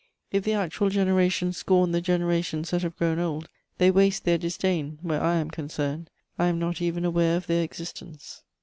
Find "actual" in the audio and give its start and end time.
0.53-0.89